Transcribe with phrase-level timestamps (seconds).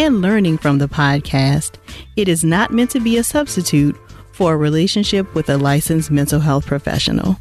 [0.00, 1.74] and learning from the podcast,
[2.16, 3.94] it is not meant to be a substitute
[4.32, 7.36] for a relationship with a licensed mental health professional.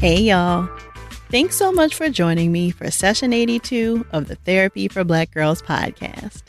[0.00, 0.68] Hey, y'all.
[1.30, 5.62] Thanks so much for joining me for session 82 of the Therapy for Black Girls
[5.62, 6.42] podcast.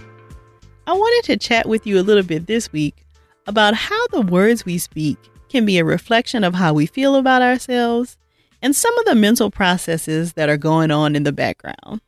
[0.88, 3.06] I wanted to chat with you a little bit this week
[3.46, 5.20] about how the words we speak
[5.50, 8.18] can be a reflection of how we feel about ourselves
[8.62, 12.02] and some of the mental processes that are going on in the background.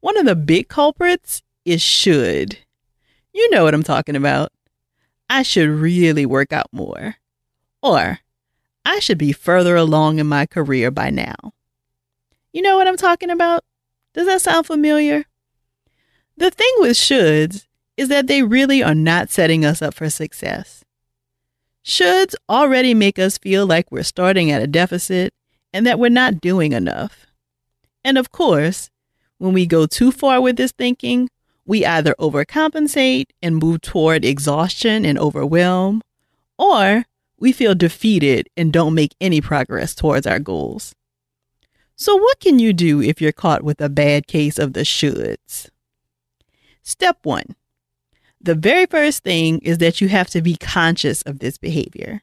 [0.00, 2.58] One of the big culprits is should.
[3.32, 4.50] You know what I'm talking about.
[5.28, 7.16] I should really work out more.
[7.82, 8.18] Or,
[8.84, 11.52] I should be further along in my career by now.
[12.52, 13.62] You know what I'm talking about?
[14.14, 15.24] Does that sound familiar?
[16.36, 20.84] The thing with shoulds is that they really are not setting us up for success.
[21.84, 25.32] Shoulds already make us feel like we're starting at a deficit
[25.72, 27.26] and that we're not doing enough.
[28.04, 28.90] And of course,
[29.38, 31.28] when we go too far with this thinking,
[31.64, 36.02] we either overcompensate and move toward exhaustion and overwhelm,
[36.58, 37.04] or
[37.38, 40.94] we feel defeated and don't make any progress towards our goals.
[41.96, 45.68] So, what can you do if you're caught with a bad case of the shoulds?
[46.82, 47.54] Step one
[48.40, 52.22] the very first thing is that you have to be conscious of this behavior.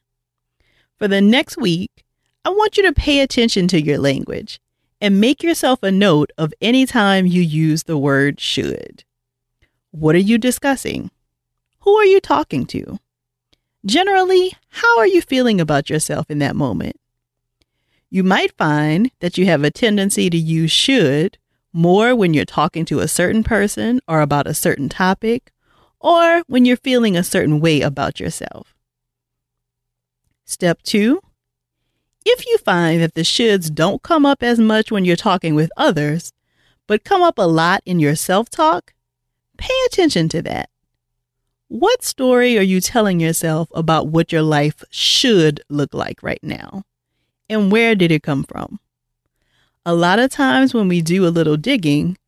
[0.96, 2.04] For the next week,
[2.48, 4.58] I want you to pay attention to your language
[5.02, 9.04] and make yourself a note of any time you use the word should.
[9.90, 11.10] What are you discussing?
[11.80, 12.98] Who are you talking to?
[13.84, 16.98] Generally, how are you feeling about yourself in that moment?
[18.08, 21.36] You might find that you have a tendency to use should
[21.74, 25.52] more when you're talking to a certain person or about a certain topic,
[26.00, 28.74] or when you're feeling a certain way about yourself.
[30.46, 31.20] Step two,
[32.30, 35.70] if you find that the shoulds don't come up as much when you're talking with
[35.76, 36.32] others,
[36.86, 38.92] but come up a lot in your self talk,
[39.56, 40.68] pay attention to that.
[41.68, 46.82] What story are you telling yourself about what your life should look like right now?
[47.48, 48.78] And where did it come from?
[49.86, 52.18] A lot of times when we do a little digging,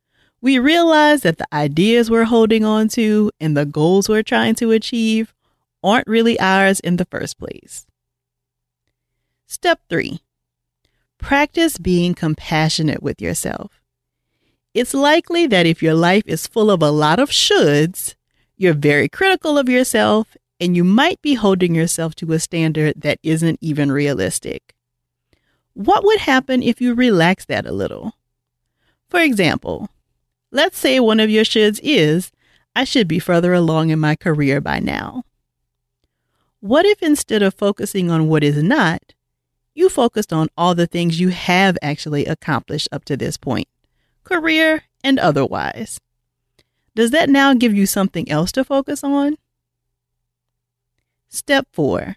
[0.41, 4.71] we realize that the ideas we're holding on to and the goals we're trying to
[4.73, 5.35] achieve
[5.83, 7.87] aren't really ours in the first place.
[9.51, 10.21] Step three,
[11.19, 13.83] practice being compassionate with yourself.
[14.75, 18.15] It's likely that if your life is full of a lot of shoulds,
[18.57, 23.19] you're very critical of yourself and you might be holding yourself to a standard that
[23.25, 24.77] isn't even realistic.
[25.73, 28.13] What would happen if you relax that a little?
[29.09, 29.89] For example,
[30.53, 32.31] let's say one of your shoulds is,
[32.77, 35.25] I should be further along in my career by now.
[36.61, 39.15] What if instead of focusing on what is not,
[39.75, 43.69] you focused on all the things you have actually accomplished up to this point,
[44.25, 46.01] career and otherwise.
[46.95, 49.37] Does that now give you something else to focus on?
[51.29, 52.17] Step four.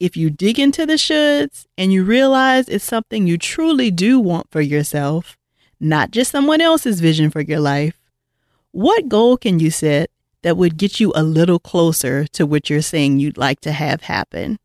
[0.00, 4.50] If you dig into the shoulds and you realize it's something you truly do want
[4.50, 5.36] for yourself,
[5.78, 8.00] not just someone else's vision for your life,
[8.72, 10.10] what goal can you set
[10.42, 14.02] that would get you a little closer to what you're saying you'd like to have
[14.02, 14.58] happen?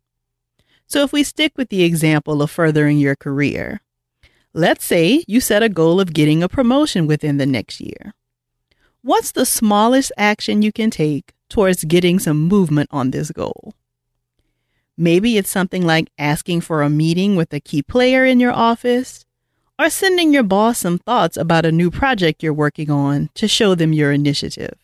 [0.88, 3.82] So, if we stick with the example of furthering your career,
[4.54, 8.14] let's say you set a goal of getting a promotion within the next year.
[9.02, 13.74] What's the smallest action you can take towards getting some movement on this goal?
[14.98, 19.26] Maybe it's something like asking for a meeting with a key player in your office
[19.78, 23.76] or sending your boss some thoughts about a new project you're working on to show
[23.76, 24.78] them your initiative.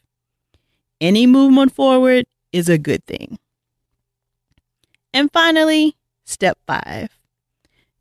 [0.99, 3.39] Any movement forward is a good thing.
[5.13, 7.09] And finally, step five.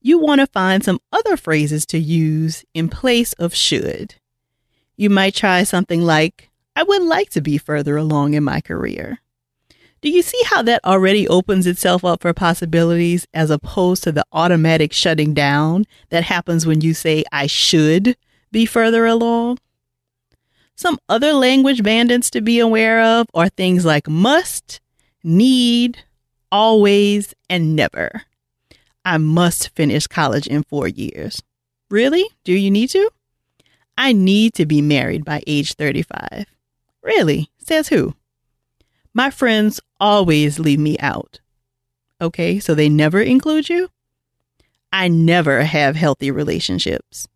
[0.01, 4.15] You want to find some other phrases to use in place of should.
[4.97, 9.19] You might try something like, I would like to be further along in my career.
[10.03, 14.25] Do you see how that already opens itself up for possibilities as opposed to the
[14.33, 18.17] automatic shutting down that happens when you say, I should
[18.51, 19.59] be further along?
[20.75, 24.81] Some other language bandits to be aware of are things like must,
[25.23, 26.03] need,
[26.53, 28.23] always, and never.
[29.05, 31.43] I must finish college in four years.
[31.91, 32.29] Really?
[32.45, 33.11] Do you need to?
[33.97, 36.47] I need to be married by age 35.
[37.03, 37.51] Really?
[37.59, 38.15] Says who?
[39.13, 41.41] My friends always leave me out.
[42.21, 43.91] Okay, so they never include you?
[44.93, 47.29] I never have healthy relationships.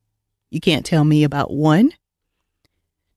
[0.51, 1.93] You can't tell me about one?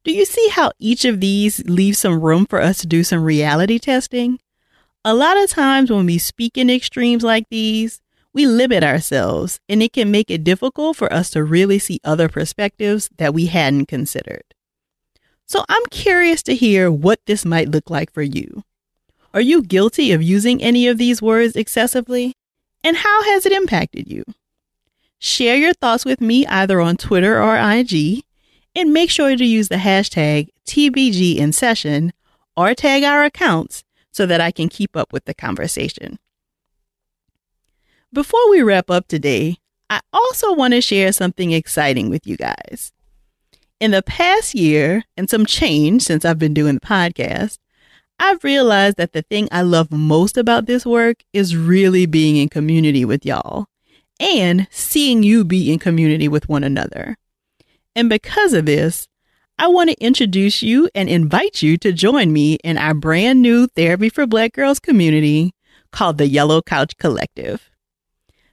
[0.03, 3.23] Do you see how each of these leaves some room for us to do some
[3.23, 4.39] reality testing?
[5.05, 8.01] A lot of times when we speak in extremes like these,
[8.33, 12.29] we limit ourselves and it can make it difficult for us to really see other
[12.29, 14.43] perspectives that we hadn't considered.
[15.45, 18.63] So I'm curious to hear what this might look like for you.
[19.33, 22.33] Are you guilty of using any of these words excessively?
[22.83, 24.23] And how has it impacted you?
[25.19, 28.23] Share your thoughts with me either on Twitter or IG,
[28.75, 32.13] and make sure to use the hashtag TBG in session
[32.55, 33.83] or tag our accounts
[34.17, 36.17] so that I can keep up with the conversation.
[38.11, 39.57] Before we wrap up today,
[39.91, 42.91] I also want to share something exciting with you guys.
[43.79, 47.59] In the past year and some change since I've been doing the podcast,
[48.17, 52.49] I've realized that the thing I love most about this work is really being in
[52.49, 53.67] community with y'all
[54.19, 57.17] and seeing you be in community with one another.
[57.95, 59.07] And because of this,
[59.59, 63.65] I want to introduce you and invite you to join me in our brand new
[63.65, 65.55] Therapy for Black Girls community
[65.91, 67.71] called the Yellow Couch Collective.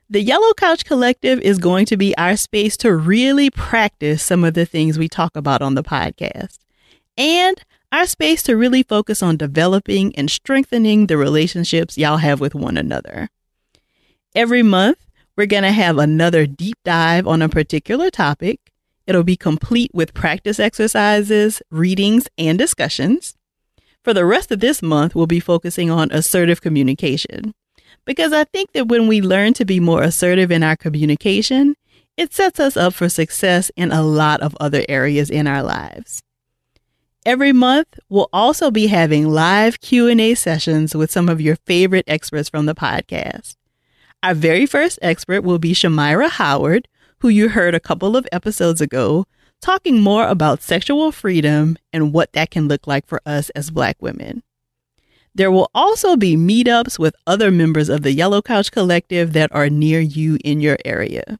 [0.09, 4.55] The Yellow Couch Collective is going to be our space to really practice some of
[4.55, 6.59] the things we talk about on the podcast
[7.19, 7.61] and
[7.93, 12.79] our space to really focus on developing and strengthening the relationships y'all have with one
[12.79, 13.29] another.
[14.35, 15.05] Every month,
[15.37, 18.59] we're going to have another deep dive on a particular topic.
[19.06, 23.35] It'll be complete with practice exercises, readings, and discussions.
[24.03, 27.55] For the rest of this month, we'll be focusing on assertive communication
[28.05, 31.75] because I think that when we learn to be more assertive in our communication,
[32.17, 36.23] it sets us up for success in a lot of other areas in our lives.
[37.27, 42.50] Every month, we'll also be having live Q&A sessions with some of your favorite experts
[42.50, 43.57] from the podcast.
[44.23, 46.87] Our very first expert will be Shamyra Howard,
[47.25, 49.25] who you heard a couple of episodes ago,
[49.62, 53.97] talking more about sexual freedom and what that can look like for us as Black
[54.03, 54.43] women.
[55.35, 59.71] There will also be meetups with other members of the Yellow Couch Collective that are
[59.71, 61.38] near you in your area.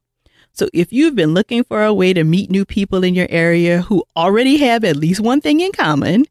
[0.53, 3.83] So if you've been looking for a way to meet new people in your area
[3.83, 6.25] who already have at least one thing in common,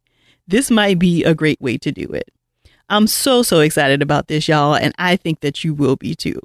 [0.48, 2.28] this might be a great way to do it.
[2.88, 6.40] I'm so, so excited about this, y'all, and I think that you will be too.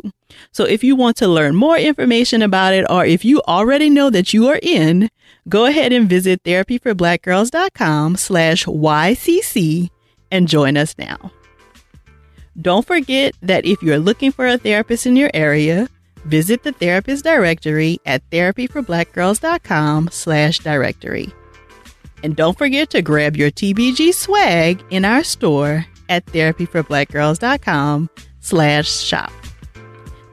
[0.52, 4.10] So if you want to learn more information about it, or if you already know
[4.10, 5.10] that you are in,
[5.50, 9.90] go ahead and visit therapyforblackgirls.com slash YCC
[10.32, 11.32] and join us now.
[12.62, 15.90] Don't forget that if you're looking for a therapist in your area,
[16.26, 21.34] visit the therapist directory at therapyforblackgirls.com slash directory.
[22.22, 28.10] And don't forget to grab your TBG swag in our store at therapyforblackgirls.com
[28.40, 29.32] slash shop.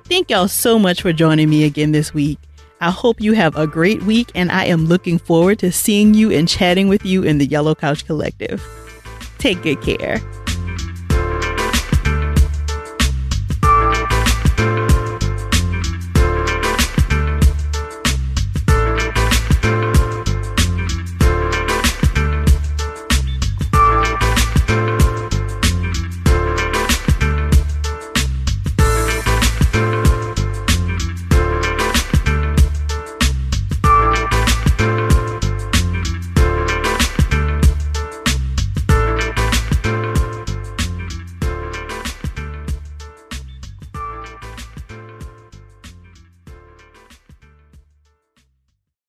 [0.04, 2.38] Thank y'all so much for joining me again this week.
[2.80, 6.30] I hope you have a great week and I am looking forward to seeing you
[6.30, 8.62] and chatting with you in the Yellow Couch Collective.
[9.38, 10.20] Take good care.